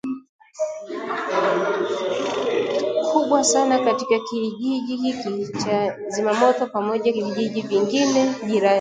kubwa 3.13 3.43
sana 3.43 3.79
katika 3.85 4.19
kijiji 4.29 4.95
hiki 4.95 5.51
cha 5.63 5.95
Zimamoto 6.07 6.67
pamoja 6.67 7.11
vijiji 7.13 7.61
vingine 7.61 8.35
jirani 8.47 8.69